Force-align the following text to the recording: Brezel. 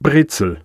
Brezel. 0.00 0.62